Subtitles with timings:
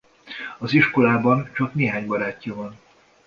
[0.57, 2.79] Az iskolában csak néhány barátja van.